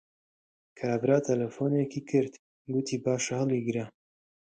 [0.79, 2.33] کابرا تەلەفۆنێکی کرد،
[2.73, 3.85] گوتی باشە هەڵیگرە